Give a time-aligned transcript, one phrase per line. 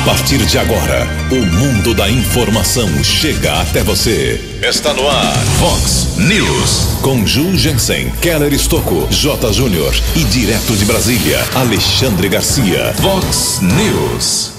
[0.00, 4.58] A partir de agora, o mundo da informação chega até você.
[4.62, 6.96] Está no ar, Fox News.
[7.02, 9.52] Com Ju Jensen, Keller Estocco, J.
[9.52, 12.94] Júnior e direto de Brasília, Alexandre Garcia.
[12.94, 14.52] Fox News.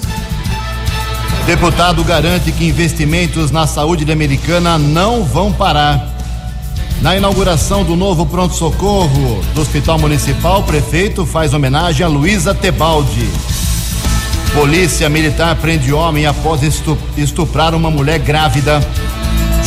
[1.47, 6.07] Deputado garante que investimentos na saúde americana não vão parar.
[7.01, 13.27] Na inauguração do novo pronto-socorro do Hospital Municipal, o prefeito faz homenagem a Luísa Tebaldi.
[14.54, 16.61] Polícia Militar prende homem após
[17.15, 18.82] estuprar uma mulher grávida.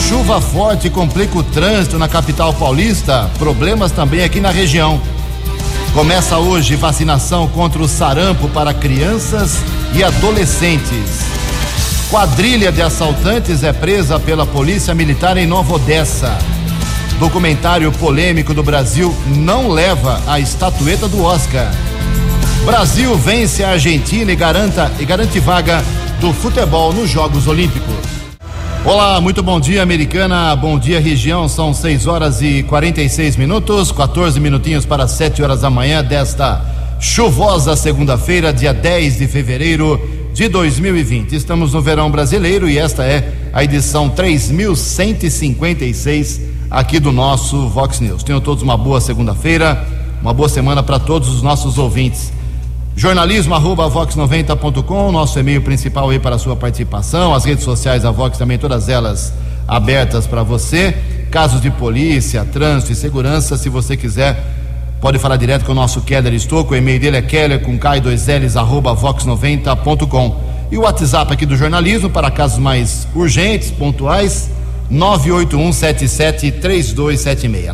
[0.07, 3.30] Chuva forte complica o trânsito na capital paulista.
[3.38, 5.01] Problemas também aqui na região.
[5.95, 9.57] Começa hoje vacinação contra o sarampo para crianças
[9.95, 11.23] e adolescentes.
[12.10, 16.37] Quadrilha de assaltantes é presa pela Polícia Militar em Nova Odessa.
[17.19, 21.73] Documentário polêmico do Brasil não leva a estatueta do Oscar.
[22.64, 25.84] Brasil vence a Argentina e, garanta, e garante vaga
[26.18, 27.95] do futebol nos Jogos Olímpicos.
[28.82, 30.56] Olá, muito bom dia, americana.
[30.56, 31.46] Bom dia, região.
[31.46, 36.65] São 6 horas e 46 minutos, 14 minutinhos para 7 horas da manhã desta
[36.98, 40.01] chuvosa segunda-feira, dia 10 de fevereiro
[40.32, 41.37] de 2020.
[41.37, 46.40] Estamos no verão brasileiro e esta é a edição 3156
[46.71, 48.23] aqui do nosso Vox News.
[48.23, 49.87] Tenham todos uma boa segunda-feira,
[50.23, 52.32] uma boa semana para todos os nossos ouvintes.
[52.96, 58.12] Jornalismo arroba vox90.com, nosso e-mail principal aí para a sua participação, as redes sociais da
[58.12, 59.34] Vox também, todas elas
[59.66, 60.96] abertas para você.
[61.28, 64.41] Casos de polícia, trânsito e segurança, se você quiser,
[65.00, 68.56] pode falar direto com o nosso Keller Estouco, o e-mail dele é keller com K2Ls
[68.56, 70.54] arroba vox90.com.
[70.70, 74.48] E o WhatsApp aqui do jornalismo para casos mais urgentes, pontuais,
[74.92, 77.72] 981773276.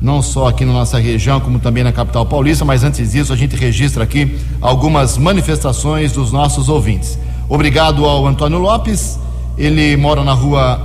[0.00, 2.64] não só aqui na nossa região, como também na capital paulista.
[2.64, 7.18] Mas antes disso, a gente registra aqui algumas manifestações dos nossos ouvintes.
[7.48, 9.18] Obrigado ao Antônio Lopes.
[9.56, 10.80] Ele mora na rua,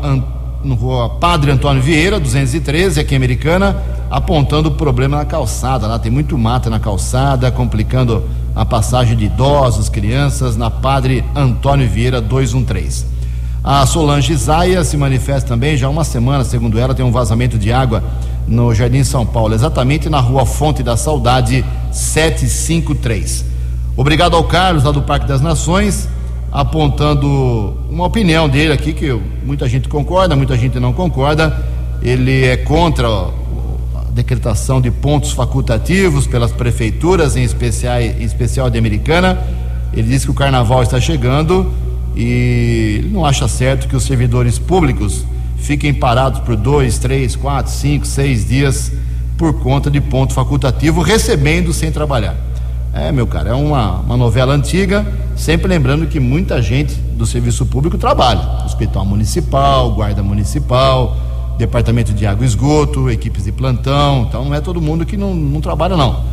[0.78, 3.81] rua Padre Antônio Vieira, 213, aqui em Americana,
[4.12, 5.88] apontando o problema na calçada.
[5.88, 11.88] Lá tem muito mato na calçada, complicando a passagem de idosos, crianças, na Padre Antônio
[11.88, 13.06] Vieira, 213.
[13.64, 17.58] A Solange Zaia se manifesta também, já há uma semana, segundo ela, tem um vazamento
[17.58, 18.03] de água
[18.47, 23.46] no Jardim São Paulo, exatamente na rua Fonte da Saudade, 753.
[23.96, 26.08] Obrigado ao Carlos, lá do Parque das Nações
[26.51, 29.11] apontando uma opinião dele aqui que
[29.43, 31.65] muita gente concorda, muita gente não concorda.
[32.01, 38.77] Ele é contra a decretação de pontos facultativos pelas prefeituras, em especial, em especial de
[38.77, 39.39] Americana.
[39.93, 41.71] Ele diz que o carnaval está chegando
[42.15, 45.25] e não acha certo que os servidores públicos
[45.57, 48.91] fiquem parados por dois, três, quatro, cinco, seis dias
[49.37, 52.35] por conta de ponto facultativo, recebendo sem trabalhar.
[52.94, 55.05] É, meu cara, é uma, uma novela antiga,
[55.35, 58.63] sempre lembrando que muita gente do serviço público trabalha.
[58.66, 61.16] Hospital municipal, guarda municipal,
[61.57, 64.25] departamento de água e esgoto, equipes de plantão.
[64.28, 66.23] Então não é todo mundo que não, não trabalha, não.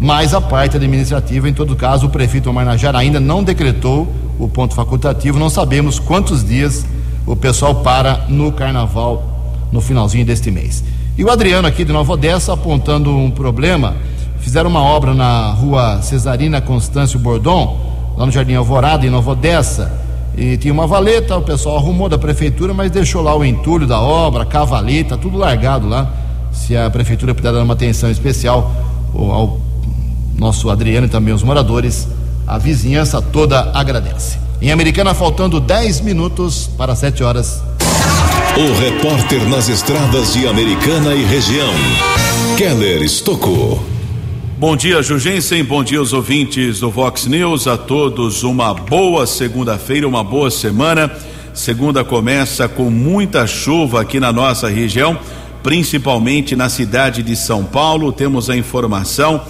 [0.00, 4.06] Mas a parte administrativa, em todo caso, o prefeito Omar Najar ainda não decretou
[4.38, 5.38] o ponto facultativo.
[5.38, 6.86] Não sabemos quantos dias
[7.26, 10.82] o pessoal para no carnaval no finalzinho deste mês.
[11.16, 13.96] E o Adriano aqui de Nova Odessa apontando um problema
[14.40, 17.78] fizeram uma obra na rua Cesarina Constâncio Bordon,
[18.16, 19.92] lá no Jardim Alvorada, em Nova Odessa.
[20.36, 24.00] E tinha uma valeta, o pessoal arrumou da prefeitura, mas deixou lá o entulho da
[24.00, 26.12] obra, cavaleta, tudo largado lá.
[26.52, 28.72] Se a prefeitura puder dar uma atenção especial
[29.14, 29.60] ao
[30.36, 32.06] nosso Adriano e também os moradores,
[32.46, 34.38] a vizinhança toda agradece.
[34.60, 37.62] Em Americana, faltando 10 minutos para 7 horas.
[38.56, 41.72] O repórter nas estradas de Americana e região,
[42.56, 43.97] Keller Estocou.
[44.58, 45.62] Bom dia, Jugensen.
[45.62, 47.68] Bom dia aos ouvintes do Vox News.
[47.68, 51.08] A todos uma boa segunda-feira, uma boa semana.
[51.54, 55.16] Segunda começa com muita chuva aqui na nossa região,
[55.62, 58.10] principalmente na cidade de São Paulo.
[58.10, 59.40] Temos a informação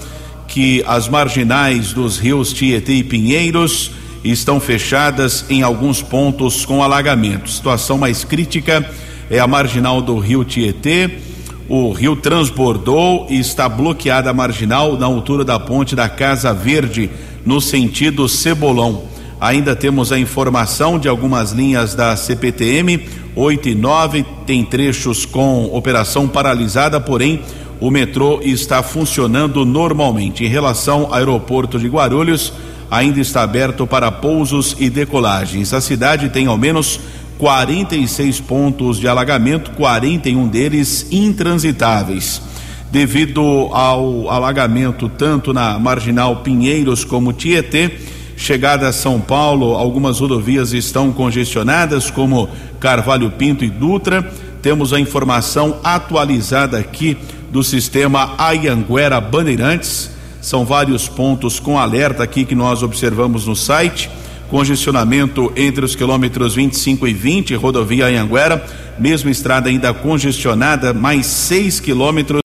[0.46, 7.48] que as marginais dos rios Tietê e Pinheiros estão fechadas em alguns pontos com alagamento.
[7.48, 8.86] Situação mais crítica
[9.30, 11.27] é a marginal do rio Tietê
[11.68, 17.10] o rio transbordou e está bloqueada a marginal na altura da ponte da Casa Verde,
[17.44, 19.02] no sentido Cebolão.
[19.38, 23.06] Ainda temos a informação de algumas linhas da CPTM,
[23.36, 24.24] 8 e 9.
[24.46, 27.42] Tem trechos com operação paralisada, porém
[27.80, 30.44] o metrô está funcionando normalmente.
[30.44, 32.52] Em relação ao aeroporto de Guarulhos,
[32.90, 35.72] ainda está aberto para pousos e decolagens.
[35.74, 36.98] A cidade tem ao menos
[37.38, 42.42] 46 pontos de alagamento, 41 deles intransitáveis.
[42.90, 43.42] Devido
[43.72, 47.92] ao alagamento tanto na marginal Pinheiros como Tietê,
[48.36, 52.48] chegada a São Paulo, algumas rodovias estão congestionadas, como
[52.80, 54.22] Carvalho Pinto e Dutra.
[54.60, 57.16] Temos a informação atualizada aqui
[57.50, 60.10] do sistema Ayanguera Bandeirantes.
[60.40, 64.10] São vários pontos com alerta aqui que nós observamos no site.
[64.48, 68.64] Congestionamento entre os quilômetros 25 e 20, rodovia Anhanguera,
[68.98, 72.40] mesmo estrada ainda congestionada, mais 6 quilômetros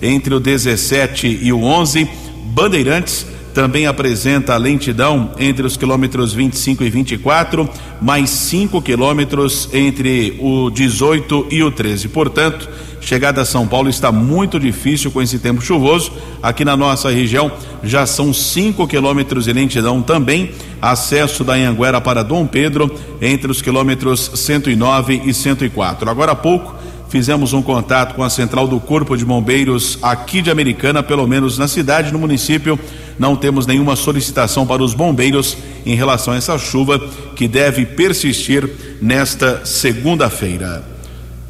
[0.00, 2.08] entre o 17 e o 11.
[2.44, 3.26] Bandeirantes
[3.58, 7.68] também apresenta lentidão entre os quilômetros 25 e 24,
[8.00, 12.06] mais 5 quilômetros entre o 18 e o 13.
[12.06, 12.68] Portanto,
[13.00, 16.12] chegada a São Paulo está muito difícil com esse tempo chuvoso.
[16.40, 17.50] Aqui na nossa região
[17.82, 20.52] já são 5 quilômetros de lentidão também.
[20.80, 22.88] Acesso da Anhanguera para Dom Pedro
[23.20, 26.08] entre os quilômetros 109 e 104.
[26.08, 26.77] Agora há pouco
[27.08, 31.58] fizemos um contato com a central do Corpo de Bombeiros aqui de Americana, pelo menos
[31.58, 32.78] na cidade, no município.
[33.18, 36.98] Não temos nenhuma solicitação para os bombeiros em relação a essa chuva
[37.34, 40.84] que deve persistir nesta segunda-feira.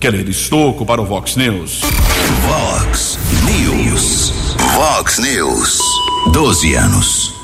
[0.01, 1.81] Keller Estocco para o Vox News.
[2.47, 4.33] Vox News.
[4.75, 5.79] Vox News.
[6.33, 7.35] 12 anos.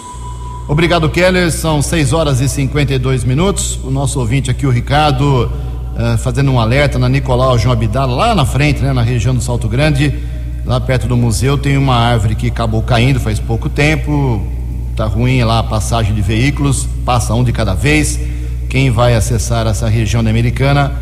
[0.69, 1.51] Obrigado, Keller.
[1.51, 3.79] São 6 horas e 52 minutos.
[3.83, 5.51] O nosso ouvinte aqui, o Ricardo
[5.95, 9.41] uh, fazendo um alerta na Nicolau João Abdala, lá na frente, né, na região do
[9.41, 10.15] Salto Grande,
[10.65, 14.43] lá perto do museu, tem uma árvore que acabou caindo faz pouco tempo.
[14.97, 18.19] Tá ruim lá a passagem de veículos, passa um de cada vez.
[18.69, 20.93] Quem vai acessar essa região da Americana,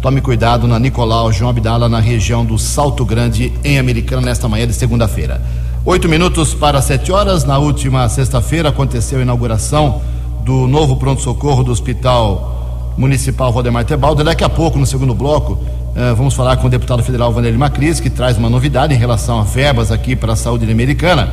[0.00, 4.66] tome cuidado na Nicolau João Abdala, na região do Salto Grande, em Americana, nesta manhã
[4.66, 5.42] de segunda-feira.
[5.84, 7.44] Oito minutos para sete horas.
[7.44, 10.00] Na última sexta-feira aconteceu a inauguração
[10.44, 12.51] do novo pronto-socorro do Hospital
[12.96, 14.22] Municipal Valdemar Tebaldo.
[14.22, 15.58] Daqui a pouco, no segundo bloco,
[15.94, 19.40] eh, vamos falar com o deputado federal Vanderlei Macris, que traz uma novidade em relação
[19.40, 21.30] a verbas aqui para a saúde americana.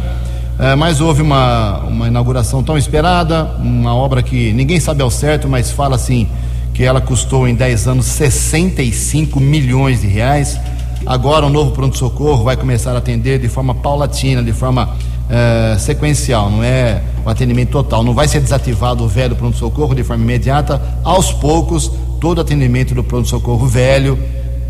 [0.59, 5.47] Eh, mas houve uma, uma inauguração tão esperada, uma obra que ninguém sabe ao certo,
[5.47, 6.27] mas fala assim
[6.73, 10.59] que ela custou em 10 anos 65 milhões de reais.
[11.05, 14.89] Agora o novo pronto-socorro vai começar a atender de forma paulatina, de forma
[15.29, 18.03] é, sequencial, não é o atendimento total.
[18.03, 20.81] Não vai ser desativado o velho pronto-socorro de forma imediata.
[21.03, 24.17] Aos poucos, todo atendimento do pronto-socorro velho,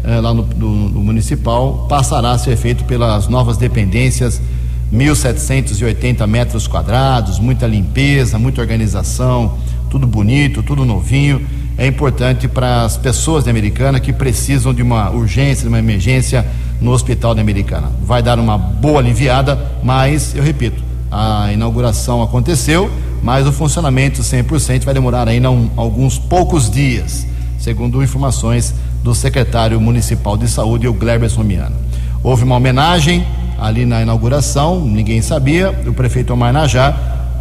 [0.04, 4.42] é, lá no, do, do, municipal, passará a ser feito pelas novas dependências.
[4.94, 9.56] 1.780 metros quadrados, muita limpeza, muita organização,
[9.90, 11.46] tudo bonito, tudo novinho.
[11.78, 16.46] É importante para as pessoas de Americana que precisam de uma urgência, de uma emergência
[16.82, 17.92] no Hospital da Americana.
[18.02, 20.82] Vai dar uma boa aliviada, mas, eu repito,
[21.12, 22.90] a inauguração aconteceu,
[23.22, 27.26] mas o funcionamento 100% vai demorar ainda um, alguns poucos dias,
[27.58, 28.74] segundo informações
[29.04, 31.76] do secretário municipal de saúde, o Gleber Romiano.
[32.24, 33.26] Houve uma homenagem
[33.58, 36.96] ali na inauguração, ninguém sabia, o prefeito Omar Najá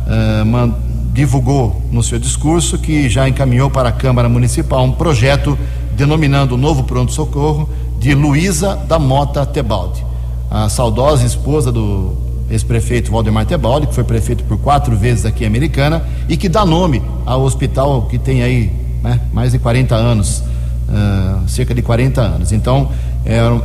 [0.07, 0.75] uh,
[1.13, 5.59] divulgou no seu discurso que já encaminhou para a Câmara Municipal um projeto
[5.97, 10.05] denominando o novo pronto-socorro de Luísa da Mota Tebaldi,
[10.51, 12.17] a saudosa esposa do
[12.51, 16.65] ex-prefeito Valdemar Tebaldi, que foi prefeito por quatro vezes aqui em Americana e que dá
[16.65, 20.43] nome ao hospital que tem aí né, mais de 40 anos,
[20.89, 22.53] uh, cerca de 40 anos.
[22.53, 22.91] Então,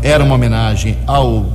[0.01, 1.45] era, uma homenagem ao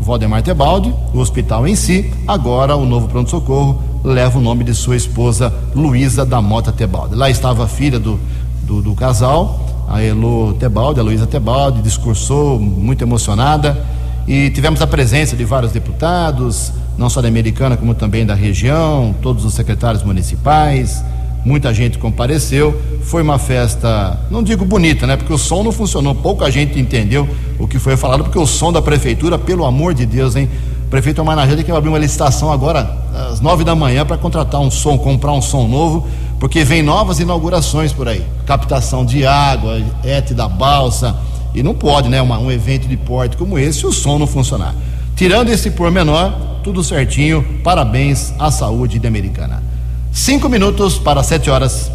[0.00, 2.10] Valdemar Tebaldi, o hospital em si.
[2.26, 7.14] Agora, o novo pronto-socorro leva o nome de sua esposa, Luísa da Mota Tebaldi.
[7.14, 8.18] Lá estava a filha do,
[8.62, 13.82] do, do casal a Elo Tebaldi, a Luísa Tebaldi, discursou muito emocionada
[14.26, 19.14] e tivemos a presença de vários deputados, não só da Americana, como também da região,
[19.22, 21.02] todos os secretários municipais,
[21.44, 22.78] muita gente compareceu.
[23.02, 25.16] Foi uma festa, não digo bonita, né?
[25.16, 27.26] Porque o som não funcionou, pouca gente entendeu
[27.58, 30.50] o que foi falado, porque o som da prefeitura, pelo amor de Deus, hein?
[30.84, 32.98] O prefeito Amarnajada que vai abrir uma licitação agora
[33.30, 36.06] às nove da manhã para contratar um som, comprar um som novo
[36.38, 41.14] porque vem novas inaugurações por aí, captação de água, ET da balsa,
[41.54, 44.74] e não pode, né, uma, um evento de porte como esse, o som não funcionar.
[45.14, 46.32] Tirando esse pormenor,
[46.64, 49.62] tudo certinho, parabéns à saúde de Americana.
[50.10, 51.90] Cinco minutos para sete horas.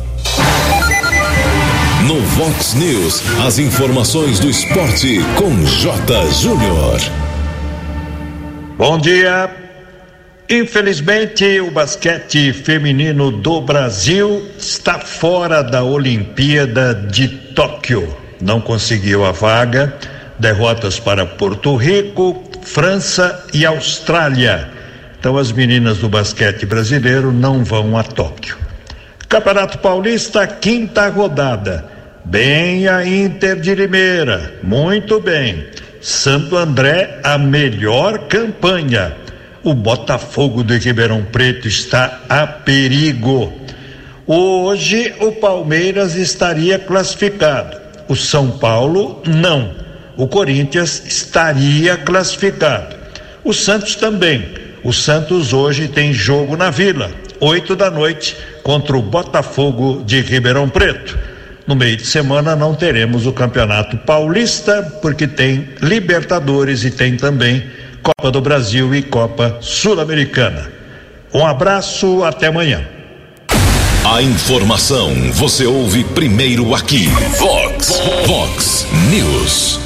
[2.05, 6.31] No Vox News, as informações do esporte com J.
[6.33, 6.99] Júnior.
[8.77, 9.62] Bom dia,
[10.53, 18.15] Infelizmente, o basquete feminino do Brasil está fora da Olimpíada de Tóquio.
[18.39, 19.97] não conseguiu a vaga.
[20.37, 24.69] Derrotas para Porto Rico, França e Austrália.
[25.19, 28.55] Então as meninas do basquete brasileiro não vão a Tóquio.
[29.27, 31.83] Campeonato Paulista, quinta rodada.
[32.25, 35.65] Bem a Inter de Limeira, muito bem.
[35.99, 39.22] Santo André, a melhor campanha.
[39.63, 43.53] O Botafogo de Ribeirão Preto está a perigo.
[44.27, 47.77] Hoje o Palmeiras estaria classificado.
[48.09, 49.73] O São Paulo não.
[50.17, 52.93] O Corinthians estaria classificado.
[53.41, 54.45] O Santos também.
[54.83, 60.67] O Santos hoje tem jogo na Vila, oito da noite contra o Botafogo de Ribeirão
[60.67, 61.17] Preto.
[61.65, 67.63] No meio de semana não teremos o Campeonato Paulista, porque tem Libertadores e tem também
[68.03, 70.69] Copa do Brasil e Copa Sul-Americana.
[71.33, 72.85] Um abraço, até amanhã.
[74.03, 77.07] A informação você ouve primeiro aqui.
[77.39, 79.79] Vox, Vox News.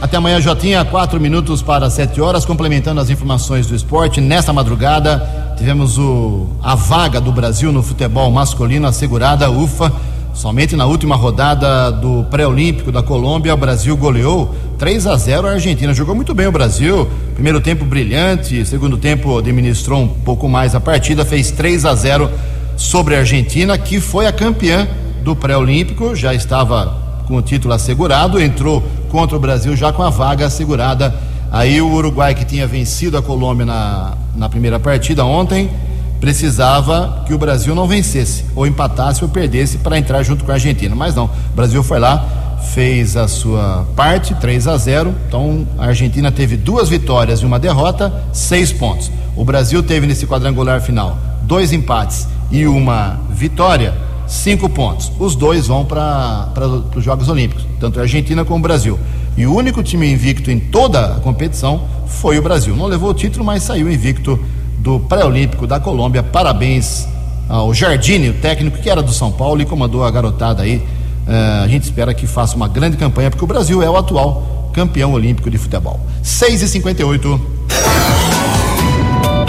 [0.00, 4.20] Até amanhã, Jotinha, quatro minutos para sete horas, complementando as informações do esporte.
[4.20, 9.92] Nesta madrugada, tivemos o, a vaga do Brasil no futebol masculino assegurada, ufa.
[10.36, 15.52] Somente na última rodada do pré-olímpico da Colômbia, o Brasil goleou 3 a 0 a
[15.52, 15.94] Argentina.
[15.94, 17.08] Jogou muito bem o Brasil.
[17.32, 22.30] Primeiro tempo brilhante, segundo tempo administrou um pouco mais a partida, fez 3 a 0
[22.76, 24.86] sobre a Argentina, que foi a campeã
[25.24, 30.10] do pré-olímpico, já estava com o título assegurado, entrou contra o Brasil já com a
[30.10, 31.14] vaga assegurada.
[31.50, 35.70] Aí o Uruguai, que tinha vencido a Colômbia na, na primeira partida ontem,
[36.20, 40.54] precisava que o Brasil não vencesse, ou empatasse ou perdesse para entrar junto com a
[40.54, 40.94] Argentina.
[40.94, 45.14] Mas não, o Brasil foi lá, fez a sua parte, 3 a 0.
[45.28, 49.10] Então a Argentina teve duas vitórias e uma derrota, seis pontos.
[49.34, 53.94] O Brasil teve nesse quadrangular final dois empates e uma vitória
[54.26, 55.12] cinco pontos.
[55.18, 56.52] Os dois vão para
[56.94, 58.98] os Jogos Olímpicos, tanto a Argentina como o Brasil.
[59.36, 62.74] E o único time invicto em toda a competição foi o Brasil.
[62.74, 64.38] Não levou o título, mas saiu invicto
[64.86, 66.22] do pré-olímpico da Colômbia.
[66.22, 67.08] Parabéns
[67.48, 70.76] ao Jardine, o técnico que era do São Paulo e comandou a garotada aí.
[70.76, 74.70] Uh, a gente espera que faça uma grande campanha, porque o Brasil é o atual
[74.72, 75.98] campeão olímpico de futebol.
[76.22, 77.56] 6 e 58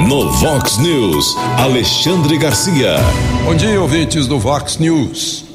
[0.08, 2.96] no Vox News, Alexandre Garcia.
[3.46, 5.46] Bom dia, ouvintes do Vox News.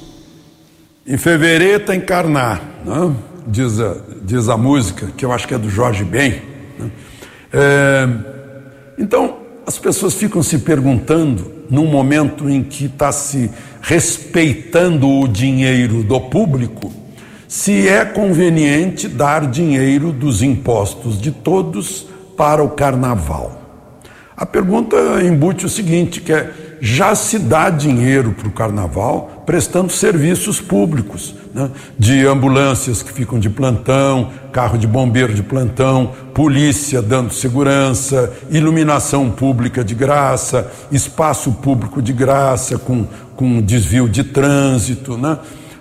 [1.04, 3.12] Em fevereiro tem carnar, né?
[3.48, 6.40] diz, a, diz a música, que eu acho que é do Jorge Ben.
[6.78, 6.90] Né?
[7.52, 8.08] É,
[8.96, 13.50] então, as pessoas ficam se perguntando, num momento em que está se
[13.80, 16.92] respeitando o dinheiro do público,
[17.48, 23.60] se é conveniente dar dinheiro dos impostos de todos para o carnaval.
[24.36, 26.50] A pergunta embute o seguinte, que é,
[26.80, 31.70] já se dá dinheiro para o carnaval prestando serviços públicos, né?
[31.98, 39.30] de ambulâncias que ficam de plantão, carro de bombeiro de plantão, polícia dando segurança, iluminação
[39.30, 45.16] pública de graça, espaço público de graça com, com desvio de trânsito.
[45.18, 45.32] Né?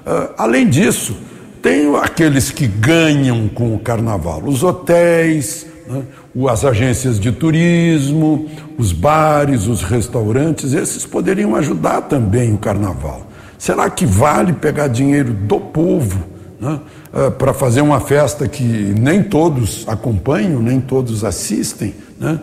[0.06, 1.15] Uh, além disso,
[1.62, 6.01] tem aqueles que ganham com o carnaval, os hotéis, né?
[6.50, 13.30] as agências de turismo, os bares, os restaurantes, esses poderiam ajudar também o carnaval.
[13.62, 16.24] Será que vale pegar dinheiro do povo
[16.60, 16.80] né,
[17.13, 21.94] eh, para fazer uma festa que nem todos acompanham, nem todos assistem?
[22.20, 22.39] Né?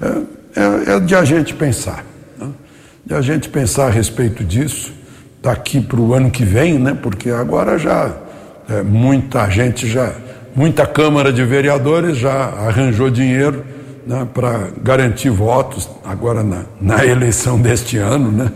[0.00, 0.06] É,
[0.60, 2.04] é, é, de a gente pensar.
[2.38, 2.46] Né?
[3.04, 4.92] De a gente pensar a respeito disso
[5.42, 6.96] daqui para o ano que vem, né?
[7.02, 8.14] porque agora já
[8.68, 10.14] é, muita gente já
[10.54, 13.64] Muita Câmara de Vereadores já arranjou dinheiro
[14.06, 18.52] né, para garantir votos agora na, na eleição deste ano né,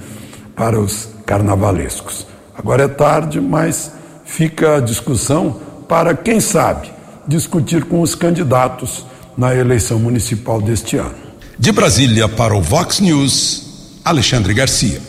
[0.54, 2.26] para os carnavalescos.
[2.56, 3.92] Agora é tarde, mas
[4.24, 6.90] fica a discussão para, quem sabe,
[7.26, 9.04] discutir com os candidatos
[9.36, 11.14] na eleição municipal deste ano.
[11.58, 15.00] De Brasília para o Vox News, Alexandre Garcia.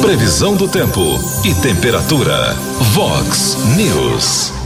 [0.00, 1.00] Previsão do tempo
[1.44, 2.54] e temperatura.
[2.94, 4.59] Vox News.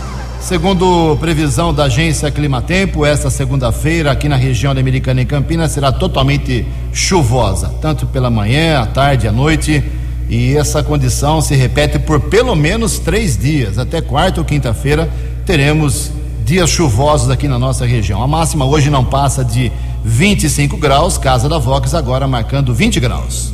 [0.44, 5.90] Segundo previsão da agência Climatempo, esta segunda-feira aqui na região da Americana em Campinas será
[5.90, 9.82] totalmente chuvosa, tanto pela manhã, à tarde, à noite.
[10.28, 13.78] E essa condição se repete por pelo menos três dias.
[13.78, 15.08] Até quarta ou quinta-feira
[15.46, 16.10] teremos
[16.44, 18.22] dias chuvosos aqui na nossa região.
[18.22, 19.72] A máxima hoje não passa de
[20.04, 23.50] 25 graus, Casa da Vox agora marcando 20 graus.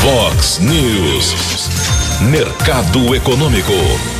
[0.00, 1.34] Vox News.
[2.20, 4.19] Mercado Econômico.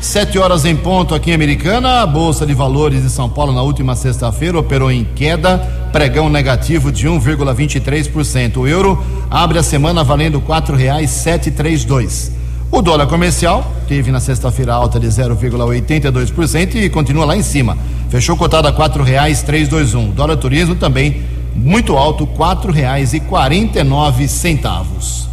[0.00, 2.02] Sete horas em ponto aqui em Americana.
[2.02, 5.58] A Bolsa de Valores de São Paulo na última sexta-feira operou em queda,
[5.92, 8.58] pregão negativo de 1,23%.
[8.58, 12.32] O euro abre a semana valendo quatro reais sete três dois.
[12.70, 17.76] O dólar comercial teve na sexta-feira alta de 0,82% e continua lá em cima.
[18.08, 20.10] Fechou cotado a quatro reais três dois um.
[20.10, 21.22] Dólar turismo também
[21.56, 25.26] muito alto, quatro reais e quarenta e nove centavos.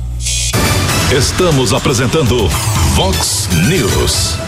[1.12, 2.48] Estamos apresentando
[2.96, 4.45] Vox News.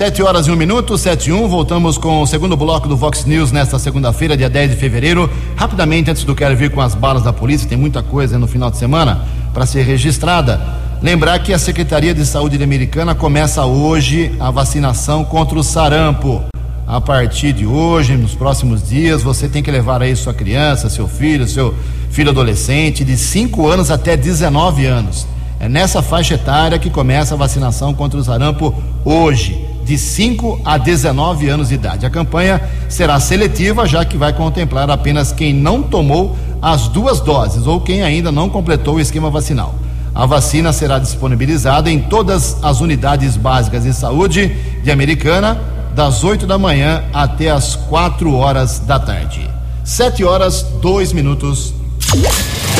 [0.00, 3.26] Sete horas e um minuto, sete e um, voltamos com o segundo bloco do Vox
[3.26, 5.28] News nesta segunda-feira, dia 10 de fevereiro.
[5.54, 8.70] Rapidamente, antes do quero vir com as balas da polícia, tem muita coisa no final
[8.70, 10.58] de semana para ser registrada.
[11.02, 16.44] Lembrar que a Secretaria de Saúde Americana começa hoje a vacinação contra o sarampo.
[16.86, 21.06] A partir de hoje, nos próximos dias, você tem que levar aí sua criança, seu
[21.06, 21.74] filho, seu
[22.10, 25.26] filho adolescente, de 5 anos até 19 anos.
[25.60, 30.78] É nessa faixa etária que começa a vacinação contra o sarampo hoje, de 5 a
[30.78, 32.06] 19 anos de idade.
[32.06, 37.66] A campanha será seletiva, já que vai contemplar apenas quem não tomou as duas doses
[37.66, 39.74] ou quem ainda não completou o esquema vacinal.
[40.14, 45.60] A vacina será disponibilizada em todas as unidades básicas de saúde de Americana,
[45.92, 49.50] das 8 da manhã até as 4 horas da tarde.
[49.82, 51.74] 7 horas, 2 minutos.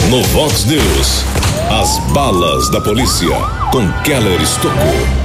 [0.08, 1.24] No Vox News,
[1.72, 3.36] as balas da polícia
[3.72, 5.19] com Keller Estocou.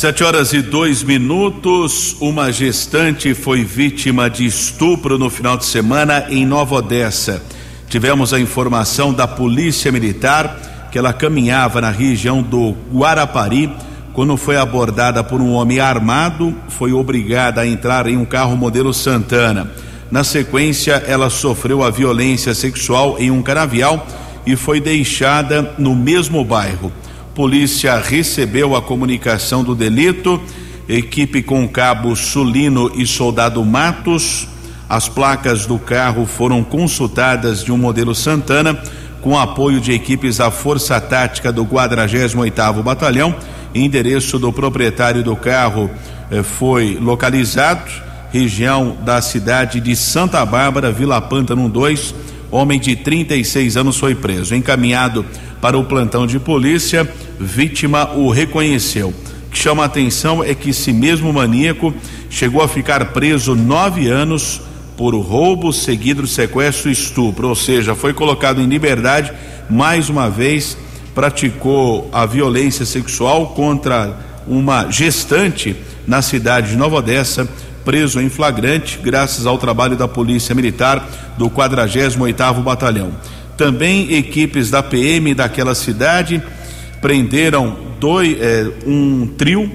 [0.00, 2.16] Sete horas e dois minutos.
[2.22, 7.42] Uma gestante foi vítima de estupro no final de semana em Nova Odessa.
[7.86, 13.70] Tivemos a informação da Polícia Militar que ela caminhava na região do Guarapari
[14.14, 18.94] quando foi abordada por um homem armado, foi obrigada a entrar em um carro modelo
[18.94, 19.70] Santana.
[20.10, 24.06] Na sequência, ela sofreu a violência sexual em um canavial
[24.46, 26.90] e foi deixada no mesmo bairro.
[27.34, 30.40] Polícia recebeu a comunicação do delito,
[30.88, 34.48] equipe com cabo Sulino e soldado Matos.
[34.88, 38.82] As placas do carro foram consultadas de um modelo Santana
[39.22, 43.34] com apoio de equipes da Força Tática do 48º Batalhão.
[43.72, 45.88] Endereço do proprietário do carro
[46.30, 47.88] eh, foi localizado,
[48.32, 52.14] região da cidade de Santa Bárbara, Vila Pântano 2.
[52.50, 54.54] Homem de 36 anos foi preso.
[54.54, 55.24] Encaminhado
[55.60, 57.08] para o plantão de polícia,
[57.38, 59.08] vítima o reconheceu.
[59.46, 61.94] O que chama a atenção é que esse mesmo maníaco
[62.28, 64.60] chegou a ficar preso nove anos
[64.96, 69.32] por roubo seguido de sequestro e estupro, ou seja, foi colocado em liberdade
[69.68, 70.76] mais uma vez,
[71.14, 77.48] praticou a violência sexual contra uma gestante na cidade de Nova Odessa,
[77.84, 83.12] preso em flagrante graças ao trabalho da Polícia Militar do 48º Batalhão.
[83.56, 86.42] Também equipes da PM daquela cidade
[87.00, 89.70] prenderam dois, eh, um trio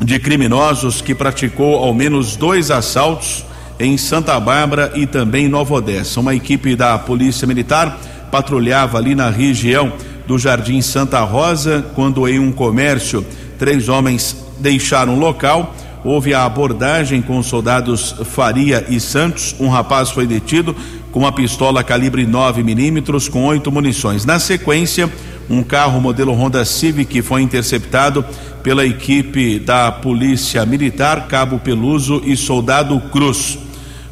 [0.00, 3.44] de criminosos que praticou ao menos dois assaltos
[3.80, 6.20] em Santa Bárbara e também em Nova Odessa.
[6.20, 7.98] Uma equipe da Polícia Militar
[8.30, 9.92] patrulhava ali na região
[10.26, 13.24] do Jardim Santa Rosa, quando em um comércio
[13.58, 15.74] três homens deixaram o local.
[16.04, 19.54] Houve a abordagem com os soldados Faria e Santos.
[19.58, 20.74] Um rapaz foi detido
[21.10, 24.24] com uma pistola calibre 9 milímetros com oito munições.
[24.24, 25.12] Na sequência,
[25.48, 28.24] um carro modelo Honda Civic foi interceptado
[28.62, 33.58] pela equipe da Polícia Militar, Cabo Peluso e Soldado Cruz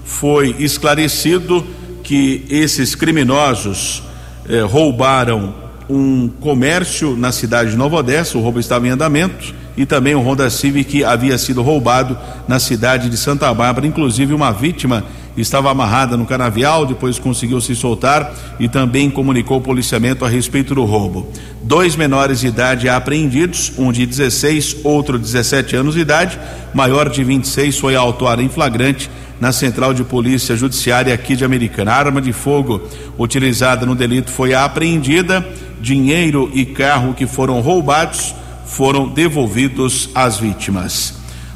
[0.06, 1.66] foi esclarecido
[2.02, 4.02] que esses criminosos
[4.48, 5.52] eh, roubaram
[5.90, 10.20] um comércio na cidade de Nova Odessa, o roubo estava em andamento, e também o
[10.20, 12.16] Honda Civic havia sido roubado
[12.48, 15.04] na cidade de Santa Bárbara, inclusive uma vítima
[15.36, 20.74] estava amarrada no canavial, depois conseguiu se soltar e também comunicou o policiamento a respeito
[20.74, 21.30] do roubo.
[21.62, 26.38] Dois menores de idade apreendidos, um de 16, outro de 17 anos de idade,
[26.72, 31.92] maior de 26 foi autuado em flagrante na Central de Polícia Judiciária aqui de Americana.
[31.92, 32.80] A arma de fogo
[33.18, 35.46] utilizada no delito foi apreendida,
[35.80, 38.34] dinheiro e carro que foram roubados
[38.66, 41.14] foram devolvidos às vítimas.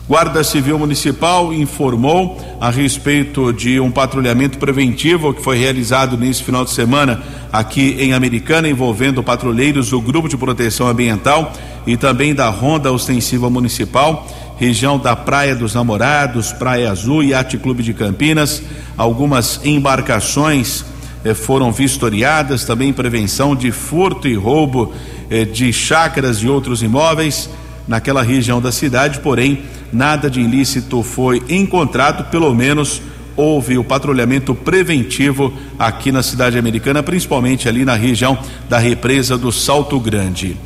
[0.08, 6.64] Guarda Civil Municipal informou a respeito de um patrulhamento preventivo que foi realizado nesse final
[6.64, 11.52] de semana aqui em Americana, envolvendo patrulheiros do Grupo de Proteção Ambiental
[11.86, 14.26] e também da Ronda Ostensiva Municipal
[14.60, 18.62] região da Praia dos Namorados, Praia Azul e Arte Clube de Campinas.
[18.94, 20.84] Algumas embarcações
[21.24, 24.92] eh, foram vistoriadas, também prevenção de furto e roubo
[25.30, 27.48] eh, de chácaras e outros imóveis
[27.86, 29.62] naquela região da cidade, porém
[29.92, 33.00] nada de ilícito foi encontrado, pelo menos
[33.36, 38.38] houve o patrulhamento preventivo aqui na cidade americana, principalmente ali na região
[38.68, 40.56] da represa do Salto Grande.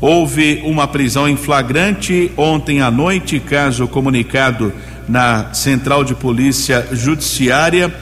[0.00, 4.72] Houve uma prisão em flagrante ontem à noite, caso comunicado
[5.08, 7.94] na Central de Polícia Judiciária.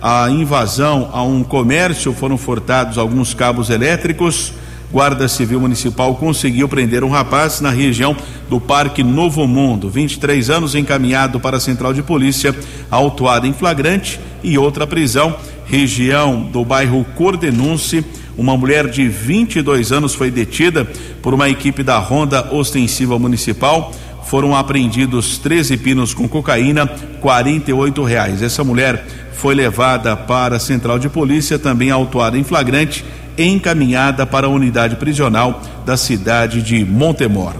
[0.00, 4.54] A invasão a um comércio foram furtados alguns cabos elétricos
[4.94, 8.16] Guarda Civil Municipal conseguiu prender um rapaz na região
[8.48, 9.90] do Parque Novo Mundo.
[9.90, 12.54] 23 anos encaminhado para a Central de Polícia,
[12.88, 15.34] autuado em flagrante e outra prisão,
[15.66, 18.04] região do bairro Cordenunce.
[18.38, 20.88] Uma mulher de 22 anos foi detida
[21.20, 23.92] por uma equipe da Ronda Ostensiva Municipal
[24.26, 26.86] foram apreendidos 13 pinos com cocaína,
[27.20, 28.42] 48 reais.
[28.42, 29.04] Essa mulher
[29.34, 33.04] foi levada para a central de polícia, também autuada em flagrante,
[33.38, 37.54] encaminhada para a unidade prisional da cidade de Montemor.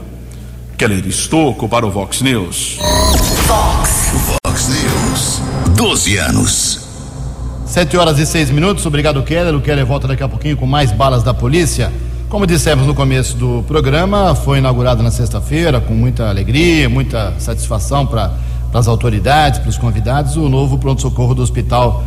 [0.77, 2.79] Keller Estocco para o Vox News.
[3.47, 4.13] Vox.
[4.45, 5.43] Vox News.
[5.77, 6.81] 12 anos.
[7.67, 8.85] Sete horas e seis minutos.
[8.87, 9.55] Obrigado, Keller.
[9.55, 11.93] O Keller volta daqui a pouquinho com mais balas da polícia.
[12.29, 18.07] Como dissemos no começo do programa, foi inaugurado na sexta-feira com muita alegria, muita satisfação
[18.07, 18.33] para
[18.73, 22.03] as autoridades, para os convidados, o novo pronto-socorro do Hospital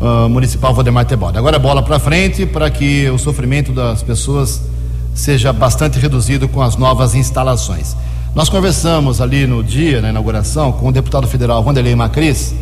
[0.00, 1.38] uh, Municipal Valdemar Tebode.
[1.38, 4.62] Agora bola para frente para que o sofrimento das pessoas
[5.14, 7.94] seja bastante reduzido com as novas instalações.
[8.34, 12.54] Nós conversamos ali no dia, na inauguração, com o deputado federal Vanderlei Macris.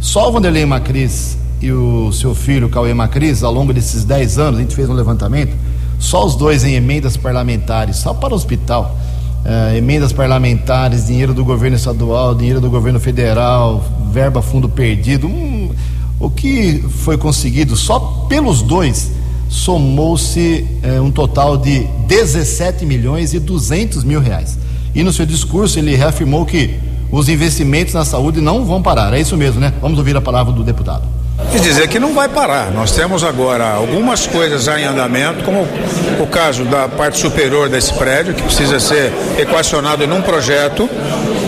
[0.00, 4.60] Só o Vanderlei Macris e o seu filho Cauê Macris, ao longo desses 10 anos,
[4.60, 5.56] a gente fez um levantamento,
[5.98, 8.96] só os dois em emendas parlamentares, só para o hospital.
[9.44, 15.26] Uh, emendas parlamentares, dinheiro do governo estadual, dinheiro do governo federal, verba fundo perdido.
[15.26, 15.70] Hum,
[16.20, 19.12] o que foi conseguido só pelos dois
[19.48, 24.58] somou-se uh, um total de 17 milhões e 200 mil reais.
[24.94, 26.78] E no seu discurso ele reafirmou que
[27.10, 29.14] os investimentos na saúde não vão parar.
[29.14, 29.72] É isso mesmo, né?
[29.80, 31.18] Vamos ouvir a palavra do deputado
[31.54, 32.70] e dizer que não vai parar.
[32.72, 35.66] Nós temos agora algumas coisas já em andamento, como
[36.20, 40.88] o caso da parte superior desse prédio, que precisa ser equacionado num projeto,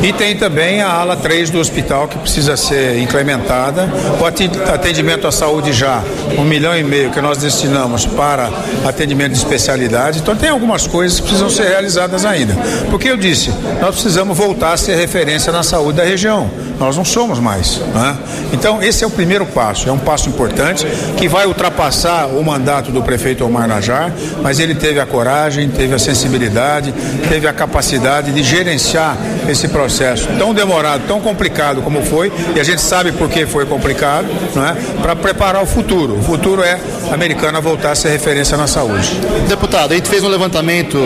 [0.02, 3.88] e tem também a ala 3 do hospital, que precisa ser implementada.
[4.20, 4.24] O
[4.72, 6.02] atendimento à saúde já,
[6.38, 8.50] um milhão e meio que nós destinamos para
[8.84, 10.20] atendimento de especialidade.
[10.20, 12.56] Então tem algumas coisas que precisam ser realizadas ainda.
[12.90, 16.50] Porque eu disse, nós precisamos voltar a ser referência na saúde da região.
[16.80, 17.76] Nós não somos mais.
[17.78, 18.18] Né?
[18.52, 22.90] Então esse é o primeiro passo é um passo importante que vai ultrapassar o mandato
[22.90, 24.12] do prefeito Omar Najar,
[24.42, 26.92] mas ele teve a coragem, teve a sensibilidade,
[27.28, 29.16] teve a capacidade de gerenciar
[29.48, 33.66] esse processo tão demorado, tão complicado como foi, e a gente sabe por que foi
[33.66, 34.74] complicado, não é?
[35.02, 36.16] Para preparar o futuro.
[36.18, 36.78] O futuro é
[37.10, 39.20] a americana voltar a ser referência na saúde.
[39.48, 40.98] Deputado, a gente fez um levantamento,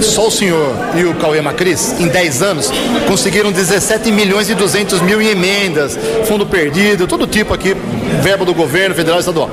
[0.00, 2.70] só o senhor e o Cauê Macris, em 10 anos,
[3.06, 7.74] conseguiram 17 milhões e 200 mil em emendas, fundo perdido, todo tipo aqui
[8.22, 9.50] verba do governo federal e estadual.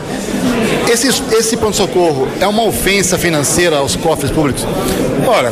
[0.90, 4.66] Esse, esse pronto-socorro é uma ofensa financeira aos cofres públicos?
[5.28, 5.52] Ora,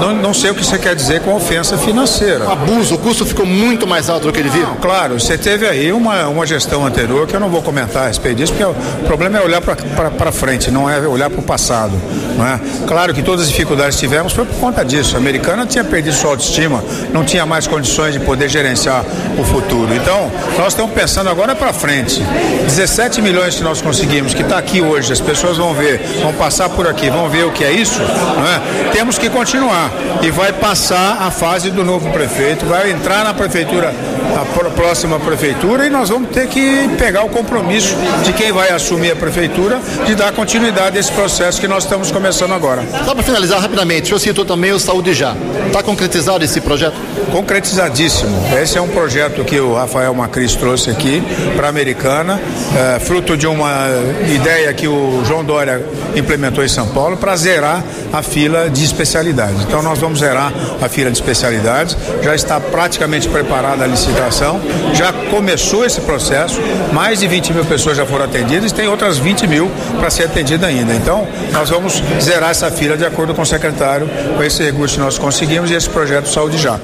[0.00, 2.50] não, não sei o que você quer dizer com ofensa financeira.
[2.50, 4.66] Abuso, o custo ficou muito mais alto do que ele viu?
[4.80, 8.38] Claro, você teve aí uma, uma gestão anterior que eu não vou comentar a respeito
[8.38, 11.92] disso, porque o problema é olhar para frente, não é olhar para o passado.
[12.36, 12.58] Não é?
[12.88, 15.14] Claro que todas as dificuldades que tivemos foi por conta disso.
[15.14, 19.04] A americana tinha perdido sua autoestima, não tinha mais condições de poder gerenciar
[19.38, 19.94] o futuro.
[19.94, 22.20] Então, nós estamos pensando agora para frente.
[22.64, 26.68] 17 milhões que nós conseguimos, que está aqui hoje, as pessoas vão ver, vão passar
[26.68, 28.90] por aqui, vão ver o que é isso, é?
[28.92, 29.90] temos que continuar.
[30.22, 33.92] E vai passar a fase do novo prefeito, vai entrar na prefeitura,
[34.36, 39.12] a próxima prefeitura, e nós vamos ter que pegar o compromisso de quem vai assumir
[39.12, 42.82] a prefeitura de dar continuidade a esse processo que nós estamos começando agora.
[43.04, 45.34] Só para finalizar rapidamente, o senhor citou também o Saúde Já.
[45.66, 46.94] Está concretizado esse projeto?
[47.30, 48.30] Concretizadíssimo.
[48.60, 51.22] Esse é um projeto que o Rafael Macris trouxe aqui
[51.56, 52.40] para a Americana,
[52.76, 53.86] é, fruto de uma
[54.26, 57.82] ideia que o João Dória implementou em São Paulo para zerar
[58.12, 59.62] a fila de especialidades.
[59.62, 64.60] Então nós vamos zerar a fila de especialidades, já está praticamente preparada a licitação,
[64.94, 66.60] já começou esse processo,
[66.92, 70.24] mais de 20 mil pessoas já foram atendidas e tem outras 20 mil para ser
[70.24, 70.94] atendida ainda.
[70.94, 75.00] Então nós vamos zerar essa fila de acordo com o secretário, com esse recurso que
[75.00, 76.78] nós conseguimos e esse projeto Saúde Já.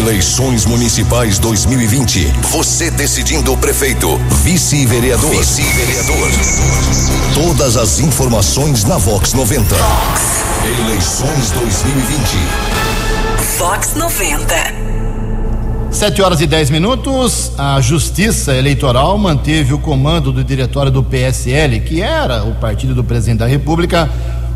[0.00, 2.32] Eleições Municipais 2020.
[2.52, 5.28] Você decidindo o prefeito, vice-vereador.
[5.28, 6.30] Vice-vereador.
[7.34, 9.74] Todas as informações na Vox 90.
[9.74, 10.22] Vox.
[10.64, 12.18] Eleições 2020.
[13.58, 14.54] Vox 90.
[15.90, 17.52] 7 horas e 10 minutos.
[17.58, 23.04] A Justiça Eleitoral manteve o comando do diretório do PSL, que era o partido do
[23.04, 24.08] presidente da República,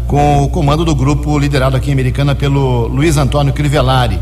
[0.06, 4.18] com o comando do grupo liderado aqui em Americana pelo Luiz Antônio Crivellari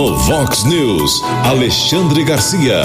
[0.00, 2.84] No Vox News, Alexandre Garcia.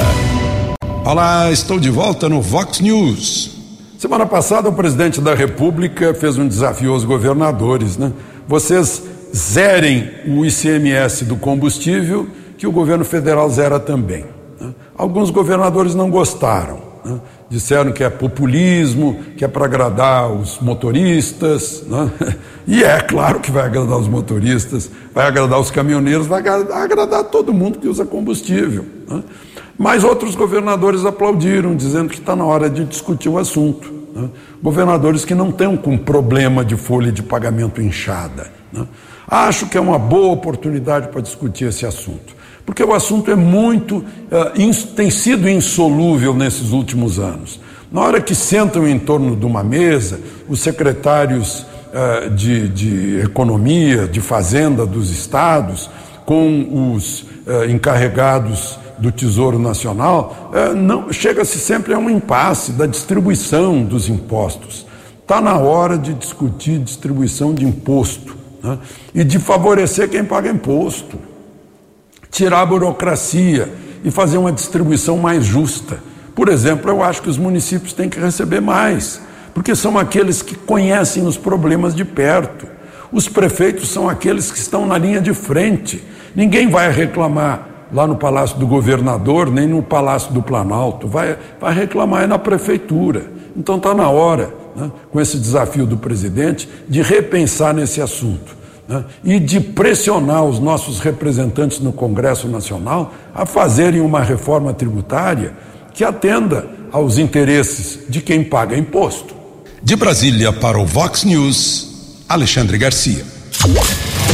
[1.06, 3.51] Olá, estou de volta no Vox News.
[3.97, 8.12] Semana passada, o presidente da República fez um desafio aos governadores, né?
[8.45, 9.01] Vocês
[9.34, 14.25] zerem o ICMS do combustível, que o governo federal zera também.
[14.60, 14.73] Né?
[14.97, 16.82] Alguns governadores não gostaram.
[17.06, 17.17] Né?
[17.50, 22.12] Disseram que é populismo, que é para agradar os motoristas, né?
[22.68, 27.54] e é claro que vai agradar os motoristas, vai agradar os caminhoneiros, vai agradar todo
[27.54, 28.86] mundo que usa combustível.
[29.08, 29.24] Né?
[29.78, 33.94] Mas outros governadores aplaudiram, dizendo que está na hora de discutir o assunto.
[34.16, 34.30] Né?
[34.64, 38.48] Governadores que não estão com problema de folha de pagamento inchada.
[38.72, 38.88] Né?
[39.28, 42.35] Acho que é uma boa oportunidade para discutir esse assunto
[42.65, 47.60] porque o assunto é muito, uh, tem sido insolúvel nesses últimos anos.
[47.91, 54.08] Na hora que sentam em torno de uma mesa, os secretários uh, de, de, Economia,
[54.08, 55.89] de Fazenda dos estados,
[56.25, 63.84] com os uh, encarregados do Tesouro Nacional, não chega-se sempre a um impasse da distribuição
[63.84, 64.88] dos impostos.
[65.21, 68.80] Está na hora de discutir distribuição de imposto né?
[69.13, 71.17] e de favorecer quem paga imposto
[72.36, 73.71] tirar a burocracia
[74.04, 76.00] e fazer uma distribuição mais justa.
[76.36, 79.21] Por exemplo, eu acho que os municípios têm que receber mais,
[79.54, 82.67] porque são aqueles que conhecem os problemas de perto.
[83.10, 86.04] Os prefeitos são aqueles que estão na linha de frente.
[86.36, 91.74] Ninguém vai reclamar lá no Palácio do Governador, nem no Palácio do Planalto, vai, vai
[91.74, 93.28] reclamar na prefeitura.
[93.56, 99.04] Então está na hora, né, com esse desafio do presidente, de repensar nesse assunto né,
[99.24, 105.54] e de pressionar os nossos representantes no Congresso Nacional a fazerem uma reforma tributária
[105.93, 109.34] que atenda aos interesses de quem paga imposto.
[109.82, 113.24] De Brasília para o Vox News, Alexandre Garcia.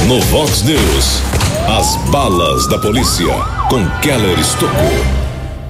[0.08, 1.22] No Vox News,
[1.68, 3.34] as balas da polícia
[3.70, 5.22] com Keller Estocou.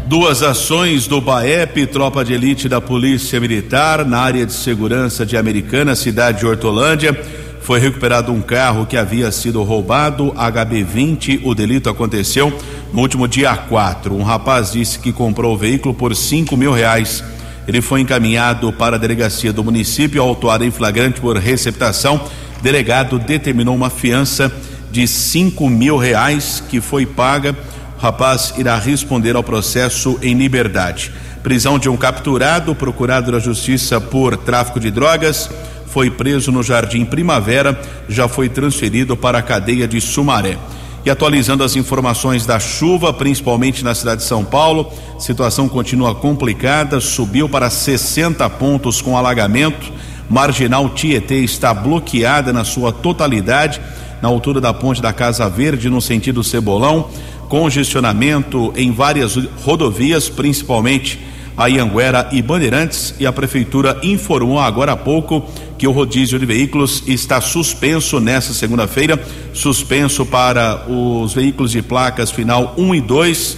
[0.07, 5.37] Duas ações do BAEP, tropa de elite da Polícia Militar, na área de segurança de
[5.37, 7.17] Americana, cidade de Hortolândia
[7.71, 11.39] foi recuperado um carro que havia sido roubado, HB20.
[11.45, 12.51] O delito aconteceu
[12.91, 14.13] no último dia 4.
[14.13, 17.23] Um rapaz disse que comprou o veículo por cinco mil reais.
[17.65, 22.19] Ele foi encaminhado para a delegacia do município, autuado em flagrante por receptação.
[22.61, 24.51] Delegado determinou uma fiança
[24.91, 27.55] de cinco mil reais que foi paga.
[27.97, 31.09] O rapaz irá responder ao processo em liberdade.
[31.41, 35.49] Prisão de um capturado, procurado da justiça por tráfico de drogas
[35.91, 40.57] foi preso no Jardim Primavera, já foi transferido para a cadeia de Sumaré.
[41.05, 47.01] E atualizando as informações da chuva, principalmente na cidade de São Paulo, situação continua complicada,
[47.01, 49.91] subiu para 60 pontos com alagamento.
[50.29, 53.81] Marginal Tietê está bloqueada na sua totalidade,
[54.21, 57.09] na altura da ponte da Casa Verde, no sentido Cebolão.
[57.49, 61.19] Congestionamento em várias rodovias, principalmente
[61.57, 65.45] a Ianguera e Bandeirantes, e a Prefeitura informou agora há pouco
[65.77, 69.19] que o rodízio de veículos está suspenso nesta segunda-feira,
[69.53, 73.57] suspenso para os veículos de placas final 1 e 2.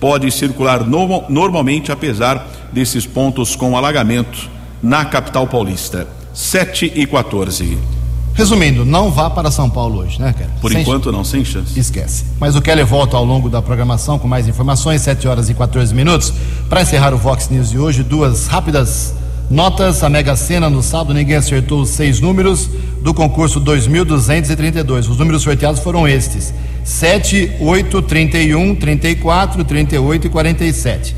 [0.00, 4.48] Pode circular no, normalmente, apesar desses pontos com alagamento
[4.82, 6.06] na capital paulista.
[6.32, 7.97] 7 e 14.
[8.38, 10.52] Resumindo, não vá para São Paulo hoje, né, Keller?
[10.60, 11.76] Por sem enquanto não, sem chance.
[11.76, 12.24] Esquece.
[12.38, 15.92] Mas o Keller volta ao longo da programação com mais informações, 7 horas e 14
[15.92, 16.32] minutos.
[16.68, 19.12] Para encerrar o Vox News de hoje, duas rápidas
[19.50, 22.70] Notas, a Mega Sena no sábado, ninguém acertou os seis números
[23.02, 25.08] do concurso 2232.
[25.08, 31.16] Os números sorteados foram estes: 7, 8, 31, 34, 38 e 47.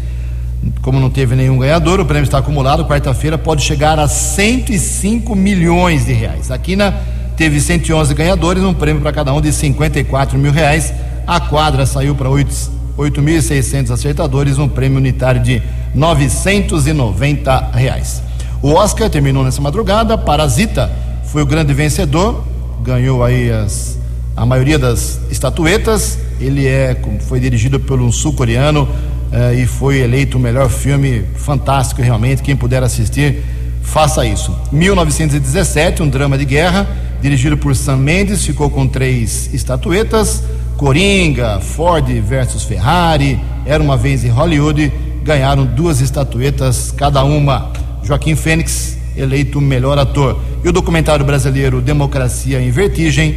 [0.83, 2.85] Como não teve nenhum ganhador, o prêmio está acumulado.
[2.85, 6.51] Quarta-feira pode chegar a 105 milhões de reais.
[6.51, 6.93] Aqui na
[7.37, 10.93] teve 111 ganhadores, um prêmio para cada um de 54 mil reais.
[11.27, 15.63] A quadra saiu para 8.600 acertadores, um prêmio unitário de
[15.95, 18.23] 990 reais.
[18.61, 20.19] O Oscar terminou nessa madrugada.
[20.19, 20.91] Parasita
[21.25, 22.45] foi o grande vencedor,
[22.83, 23.99] ganhou aí as,
[24.37, 26.19] a maioria das estatuetas.
[26.39, 28.87] Ele é, foi dirigido por um sul-coreano
[29.33, 31.25] eh, e foi eleito o melhor filme.
[31.37, 32.43] Fantástico, realmente.
[32.43, 33.43] Quem puder assistir,
[33.83, 34.57] faça isso.
[34.73, 36.89] 1917, um drama de guerra,
[37.21, 40.43] dirigido por Sam Mendes, ficou com três estatuetas.
[40.77, 44.91] Coringa, Ford versus Ferrari, Era uma vez em Hollywood,
[45.23, 47.71] ganharam duas estatuetas cada uma.
[48.03, 50.41] Joaquim Fênix, eleito melhor ator.
[50.65, 53.37] E o documentário brasileiro Democracia em Vertigem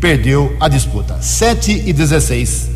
[0.00, 1.22] perdeu a disputa.
[1.22, 2.71] 7 e 16.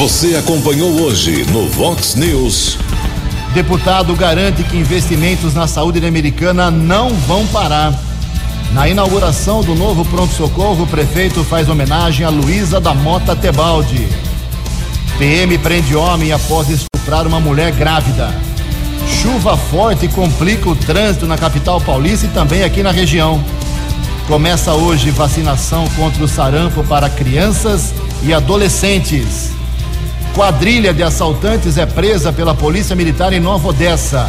[0.00, 2.78] Você acompanhou hoje no Vox News.
[3.52, 7.92] Deputado garante que investimentos na saúde americana não vão parar.
[8.72, 14.08] Na inauguração do novo pronto-socorro, o prefeito faz homenagem a Luísa da Mota Tebaldi.
[15.18, 18.34] PM prende homem após estuprar uma mulher grávida.
[19.06, 23.38] Chuva forte complica o trânsito na capital paulista e também aqui na região.
[24.26, 29.59] Começa hoje vacinação contra o sarampo para crianças e adolescentes.
[30.34, 34.28] Quadrilha de assaltantes é presa pela Polícia Militar em Nova Odessa.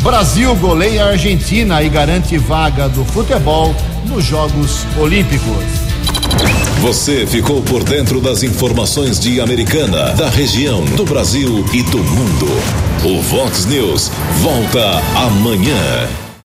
[0.00, 3.74] Brasil goleia a Argentina e garante vaga do futebol
[4.06, 5.64] nos Jogos Olímpicos.
[6.80, 12.46] Você ficou por dentro das informações de Americana, da região, do Brasil e do mundo.
[13.04, 16.27] O Vox News volta amanhã.